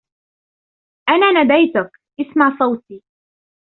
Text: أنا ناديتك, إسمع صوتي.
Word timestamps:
أنا 1.09 1.31
ناديتك, 1.31 1.91
إسمع 2.21 2.57
صوتي. 2.59 3.03